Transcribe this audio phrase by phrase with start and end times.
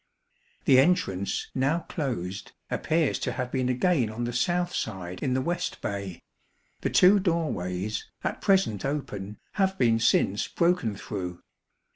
[0.65, 5.43] The entrance, now closed, appears to have been again on the south side in the
[5.43, 6.23] west bay;
[6.79, 11.43] the two door ways, at present open, have been since broken through.